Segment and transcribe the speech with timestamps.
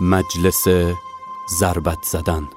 [0.00, 0.68] مجلس
[1.58, 2.48] ضربت زدن.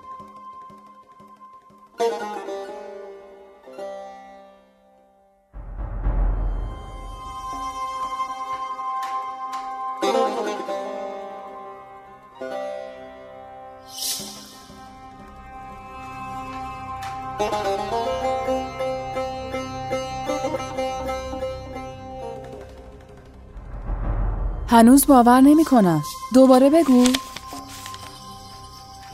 [24.67, 26.01] هنوز باور نمی کنم
[26.33, 27.05] دوباره بگو.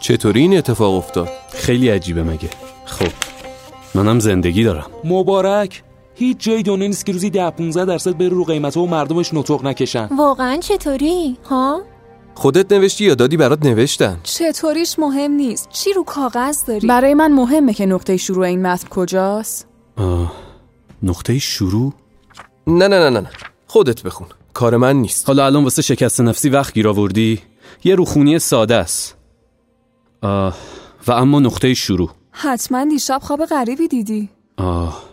[0.09, 2.49] چطوری این اتفاق افتاد؟ خیلی عجیبه مگه.
[2.85, 3.07] خب
[3.95, 4.85] منم زندگی دارم.
[5.03, 5.83] مبارک.
[6.15, 9.65] هیچ جای دنیا نیست که روزی ده 15 درصد بره رو قیمت و مردمش نطق
[9.65, 10.09] نکشن.
[10.17, 11.81] واقعا چطوری؟ ها؟
[12.35, 15.69] خودت نوشتی یا دادی برات نوشتن؟ چطوریش مهم نیست.
[15.69, 19.67] چی رو کاغذ داری؟ برای من مهمه که نقطه شروع این متن کجاست.
[19.97, 20.33] آه،
[21.03, 21.93] نقطه شروع؟
[22.67, 23.29] نه نه نه نه نه.
[23.67, 24.27] خودت بخون.
[24.53, 25.27] کار من نیست.
[25.27, 27.41] حالا الان واسه شکست نفسی وقت گیر آوردی؟
[27.83, 29.18] یه روخونی ساده است.
[30.23, 30.51] و
[31.07, 32.09] اما نقطه شروع.
[32.31, 34.29] حتما دیشب خواب غریبی دیدی.
[34.57, 35.03] آه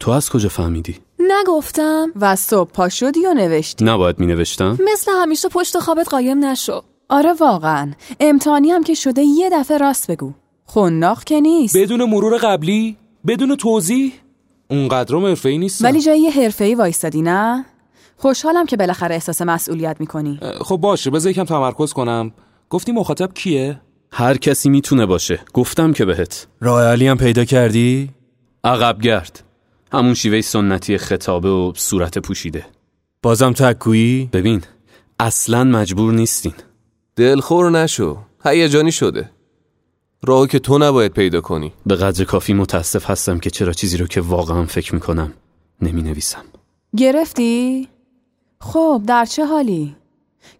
[0.00, 2.12] تو از کجا فهمیدی؟ نگفتم.
[2.20, 6.82] و صبح پا شدی و نوشتی؟ نباید می نوشتم؟ مثل همیشه پشت خوابت قایم نشو.
[7.08, 7.92] آره واقعا.
[8.20, 10.32] امتحانی هم که شده یه دفعه راست بگو.
[10.66, 11.76] خناق که نیست.
[11.76, 14.12] بدون مرور قبلی؟ بدون توضیح؟
[14.70, 17.64] اونقدرم حرفه‌ای نیست ولی جای یه حرفه‌ای وایستادی نه؟
[18.16, 20.40] خوشحالم که بالاخره احساس مسئولیت می‌کنی.
[20.60, 22.32] خب باشه بذار یکم تمرکز کنم.
[22.70, 23.80] گفتی مخاطب کیه؟
[24.18, 28.10] هر کسی می‌تونه باشه گفتم که بهت راه حلی هم پیدا کردی؟
[28.64, 29.44] عقب گرد
[29.92, 32.66] همون شیوه سنتی خطابه و صورت پوشیده
[33.22, 34.62] بازم تکویی؟ ببین
[35.20, 36.52] اصلا مجبور نیستین
[37.16, 39.30] دلخور نشو هیجانی شده
[40.22, 44.06] راهو که تو نباید پیدا کنی به قدر کافی متاسف هستم که چرا چیزی رو
[44.06, 45.32] که واقعا فکر می‌کنم
[45.82, 46.44] نمی نویسم
[46.96, 47.88] گرفتی؟
[48.60, 49.96] خب در چه حالی؟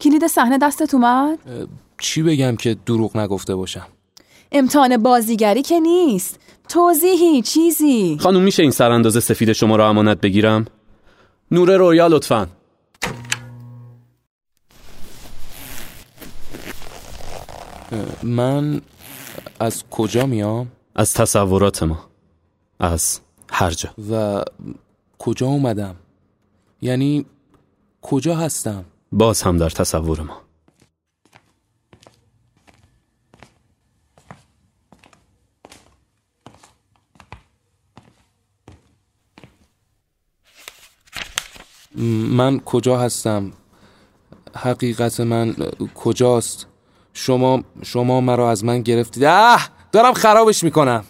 [0.00, 1.38] کلید صحنه دستت اومد؟
[1.98, 3.86] چی بگم که دروغ نگفته باشم؟
[4.52, 6.40] امتحان بازیگری که نیست.
[6.68, 10.64] توضیحی چیزی؟ خانم میشه این سرانداز سفید شما رو امانت بگیرم؟
[11.50, 12.48] نور رویا لطفا.
[18.22, 18.80] من
[19.60, 21.98] از کجا میام؟ از تصورات ما.
[22.80, 23.20] از
[23.50, 23.88] هر جا.
[24.10, 24.44] و
[25.18, 25.96] کجا اومدم؟
[26.82, 27.26] یعنی
[28.02, 30.47] کجا هستم؟ باز هم در تصور ما.
[42.30, 43.52] من کجا هستم؟
[44.56, 45.56] حقیقت من
[45.94, 46.66] کجاست؟
[47.12, 49.24] شما شما مرا از من گرفتید.
[49.24, 49.68] اه!
[49.92, 51.04] دارم خرابش می‌کنم.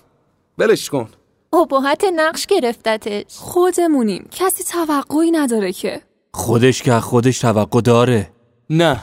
[0.59, 1.09] بلش کن.
[1.53, 3.25] ابهت نقش گرفتتش.
[3.37, 4.28] خودمونیم.
[4.31, 6.00] کسی توقعی نداره که.
[6.34, 8.31] خودش که از خودش توقع داره.
[8.70, 9.03] نه.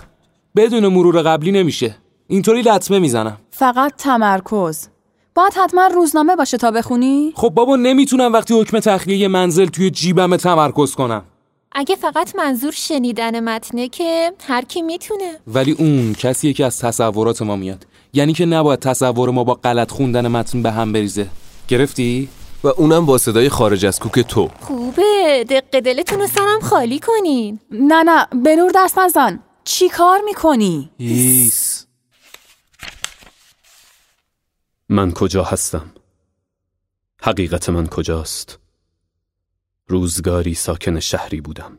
[0.55, 1.95] بدون مرور قبلی نمیشه.
[2.27, 3.37] اینطوری لطمه می‌زنم.
[3.51, 4.87] فقط تمرکز.
[5.35, 10.37] باید حتما روزنامه باشه تا بخونی؟ خب بابا نمی‌تونم وقتی حکم تخلیه منزل توی جیبم
[10.37, 11.23] تمرکز کنم.
[11.77, 15.39] اگه فقط منظور شنیدن متنه که هر کی می‌تونه.
[15.47, 17.87] ولی اون کسیه که از تصورات ما میاد.
[18.13, 21.27] یعنی که نباید تصور ما با غلط خوندن متن به هم بریزه.
[21.67, 22.29] گرفتی؟
[22.63, 24.49] و اونم با صدای خارج از کوک تو.
[24.61, 25.45] خوبه.
[25.49, 27.59] دق دلتون رو سرم خالی کنین.
[27.71, 28.27] نه نه.
[28.43, 31.85] به نور دست نزن چی کار می‌کنی؟ هیس.
[34.89, 35.91] من کجا هستم؟
[37.21, 38.59] حقیقت من کجاست؟
[39.87, 41.77] روزگاری ساکن شهری بودم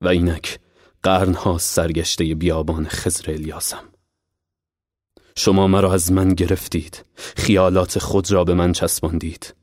[0.00, 0.58] و اینک
[1.02, 3.84] قرنها سرگشته بیابان خزر الیاسم.
[5.36, 7.04] شما مرا از من گرفتید
[7.36, 9.54] خیالات خود را به من چسباندید.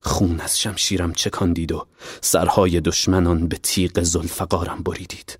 [0.00, 1.86] خون از شمشیرم چکاندید و
[2.20, 5.38] سرهای دشمنان به تیغ زلفقارم بریدید.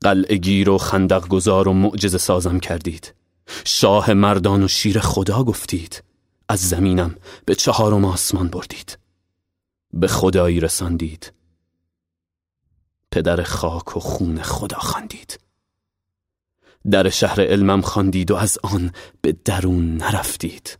[0.00, 3.14] قلعگیر و خندق گذار و معجز سازم کردید.
[3.64, 6.02] شاه مردان و شیر خدا گفتید.
[6.48, 7.14] از زمینم
[7.44, 8.98] به چهارم آسمان بردید.
[9.92, 11.32] به خدایی رساندید.
[13.10, 15.38] پدر خاک و خون خدا خواندید
[16.90, 18.92] در شهر علمم خواندید و از آن
[19.22, 20.78] به درون نرفتید.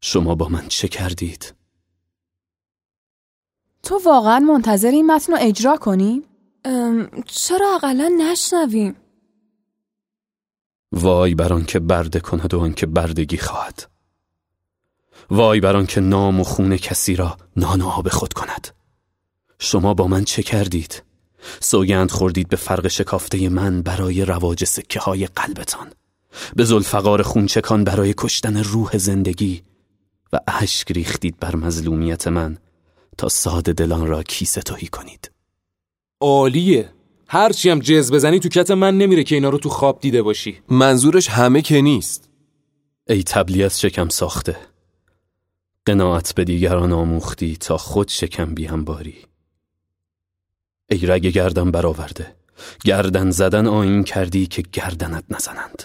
[0.00, 1.54] شما با من چه کردید؟
[3.82, 6.22] تو واقعا منتظر این متن رو اجرا کنی؟
[7.26, 8.96] چرا اقلا نشنویم؟
[10.92, 13.93] وای بر آن که برده کند و آن که بردگی خواهد.
[15.30, 18.68] وای بر آن که نام و خون کسی را نان و آب خود کند.
[19.58, 21.02] شما با من چه کردید؟
[21.60, 25.92] سوگند خوردید به فرق شکافته من برای رواج سکه های قلبتان.
[26.56, 29.62] به زلفقار خونچکان برای کشتن روح زندگی
[30.32, 32.58] و اشک ریختید بر مظلومیت من
[33.18, 35.30] تا ساده دلان را کیسه توهی کنید.
[36.20, 36.90] عالیه.
[37.28, 40.60] هرچی هم جز بزنی تو کت من نمیره که اینا رو تو خواب دیده باشی.
[40.68, 42.28] منظورش همه که نیست.
[43.08, 44.56] ای تبلی از شکم ساخته.
[45.86, 49.26] قناعت به دیگران آموختی تا خود شکم بیم باری
[50.90, 52.36] ای رگ گردن برآورده
[52.84, 55.82] گردن زدن آین کردی که گردنت نزنند.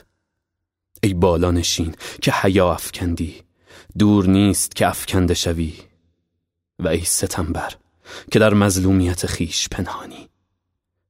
[1.04, 3.42] ای بالا نشین که حیا افکندی
[3.98, 5.74] دور نیست که افکنده شوی.
[6.80, 7.75] و ای ستمبر
[8.31, 10.30] که در مظلومیت خیش پنهانی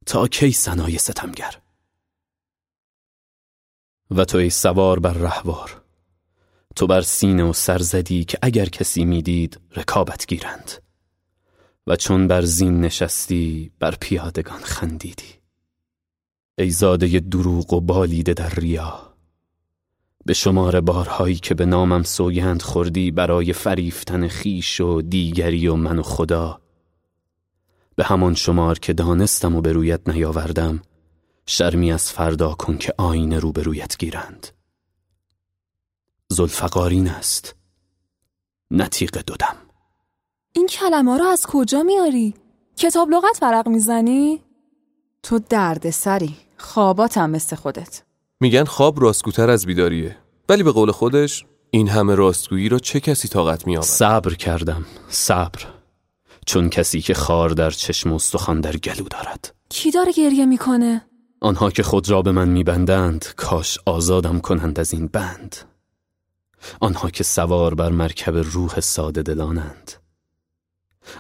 [0.06, 1.62] تا کی سنای ستمگر؟
[4.12, 5.79] و تو ای سوار بر رهوار
[6.80, 10.72] تو بر سینه و سر زدی که اگر کسی می‌دید رکابت گیرند.
[11.88, 15.34] و چون بر زین نشستی بر پیادگان خندیدی.
[16.58, 19.14] ای زاده دروغ و بالیده در ریا
[20.26, 26.00] به شمار بارهایی که به نامم سوگند خوردی برای فریفتن خیش و دیگری و من
[26.00, 26.62] و خدا
[27.96, 30.82] به همان شمار که دانستم و به رویت نیاوردم
[31.46, 34.59] شرمی از فردا کن که آینه رو به رویت گیرند.
[36.40, 37.56] زلفقارین است.
[38.72, 39.56] نتیق دودم
[40.54, 42.34] این کلمه رو از کجا میاری؟
[42.76, 44.44] کتاب لغت ورق می‌زنی؟
[45.24, 48.04] تو درد سری خواباتم مثل خودت.
[48.40, 50.18] میگن خواب راستگوتر از بیداریه.
[50.50, 55.66] ولی به قول خودش این همه راستگویی را چه کسی طاقت می صبر کردم صبر.
[56.46, 59.56] چون کسی که خار در چشم و استخوان در گلو دارد.
[59.70, 61.06] کی داره گریه می‌کنه؟
[61.42, 65.69] آنها که خود را به من میبندند کاش آزادم کنند از این بند.
[66.80, 69.92] آنها که سوار بر مرکب روح ساده دلانند.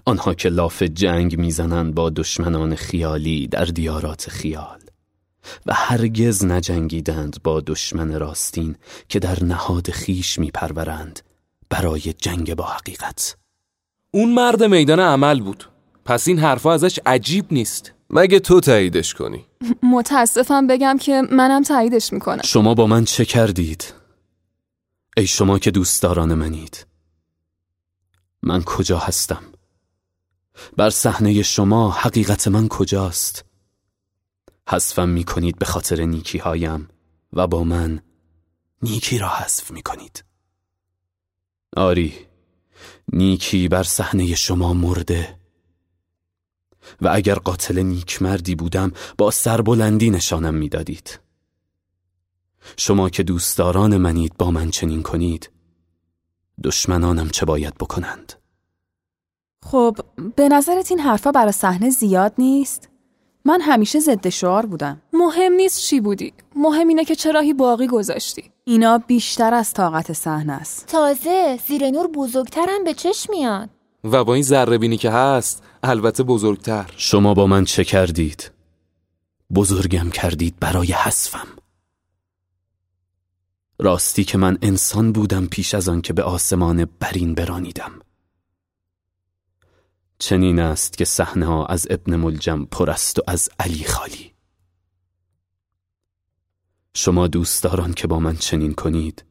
[0.05, 4.79] آنها که لاف جنگ می‌زنند با دشمنان خیالی در دیارات خیال
[5.65, 8.75] و هرگز نجنگیدند با دشمن راستین
[9.09, 11.19] که در نهاد خیش میپرورند
[11.69, 13.37] برای جنگ با حقیقت.
[14.11, 15.69] اون مرد میدان عمل بود.
[16.05, 17.93] پس این حرفا ازش عجیب نیست.
[18.09, 19.45] مگه تو تاییدش کنی؟
[19.83, 22.41] متاسفم بگم که منم تاییدش می‌کنم.
[22.45, 23.93] شما با من چه کردید؟
[25.17, 26.87] ای شما که دوستداران منید
[28.41, 29.43] من کجا هستم؟
[30.77, 33.45] بر صحنه شما حقیقت من کجاست؟
[34.69, 36.87] حذفم می کنید به خاطر نیکی هایم
[37.33, 38.01] و با من
[38.81, 40.23] نیکی را حذف می کنید
[41.77, 42.13] آری
[43.13, 45.39] نیکی بر صحنه شما مرده
[47.01, 51.19] و اگر قاتل نیک مردی بودم با سربلندی نشانم می‌دادید.
[52.77, 55.49] شما که دوستداران منید با من چنین کنید
[56.63, 58.33] دشمنانم چه باید بکنند؟
[59.65, 59.97] خب
[60.35, 62.89] به نظرت این حرفا برای صحنه زیاد نیست؟
[63.45, 65.01] من همیشه ضد شعار بودم.
[65.13, 66.33] مهم نیست چی بودی.
[66.55, 68.51] مهم اینه که چراهی باقی گذاشتی.
[68.63, 70.85] اینا بیشتر از طاقت صحنه است.
[70.87, 73.69] تازه زیر نور بزرگترم به چشم میاد.
[74.03, 76.91] و با این ذره بینی که هست البته بزرگتر.
[76.97, 78.51] شما با من چه کردید؟
[79.55, 81.47] بزرگم کردید برای حذفم.
[83.79, 87.91] راستی که من انسان بودم پیش از آن که به آسمان برین برانیدم.
[90.19, 94.33] چنین است که صحنه ها از ابن ملجم پر است و از علی خالی.
[96.93, 99.25] شما دوستداران که با من چنین کنید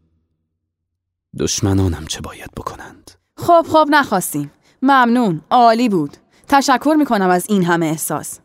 [1.38, 4.50] دشمنانم چه باید بکنند؟ خب خب نخواستیم.
[4.82, 6.16] ممنون عالی بود.
[6.48, 8.40] تشکر می‌کنم از این همه احساس.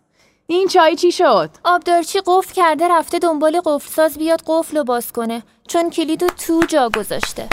[0.47, 5.43] این چای چی شد؟ آبدارچی قفل کرده رفته دنبال قفلساز بیاد قفل رو باز کنه
[5.67, 7.47] چون کلیدو تو جا گذاشته.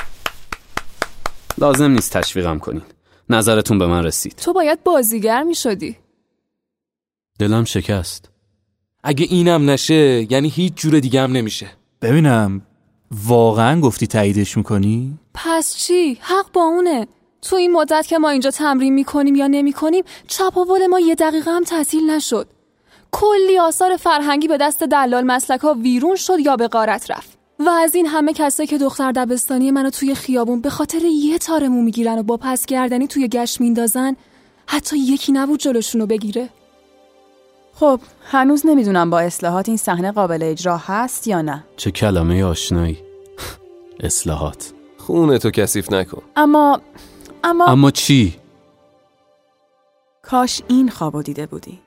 [1.59, 2.83] لازم نیست تشویقم کنین.
[3.29, 4.35] نظرتون به من رسید.
[4.37, 5.97] تو باید بازیگر می شدی.
[7.39, 8.31] دلم شکست.
[9.05, 11.71] اگه اینم نشه یعنی هیچ جور دیگه هم نمیشه.
[12.03, 12.63] ببینم
[13.27, 17.07] واقعا گفتی تاییدش می‌کنی؟ پس چی؟ حق با اونه.
[17.43, 21.65] تو این مدت که ما اینجا تمرین می‌کنیم یا نمی‌کنیم چپاول ما یه دقیقه هم
[21.65, 22.49] تعطیل نشد.
[23.13, 27.39] کلی آثار فرهنگی به دست دلال مسلک ها ویرون شد یا به غارت رفت.
[27.59, 31.69] و از این همه کسایی که دختر دبستانی منو توی خیابون به خاطر یه تار
[31.69, 34.17] مو می‌گیرن و با پس گردنی توی گشت میندازن
[34.67, 36.49] حتی یکی نبود جلوشونو بگیره.
[37.75, 41.65] خب هنوز نمی‌دونم با اصلاحات این صحنه قابل اجرا هست یا نه.
[41.77, 42.99] چه کلمه آشنایی.
[44.01, 44.73] اصلاحات.
[44.99, 46.23] خونه تو کثیف نکن.
[46.37, 46.81] اما
[47.45, 48.37] اما اما چی؟
[50.23, 51.79] کاش این خوابو دیده بودی.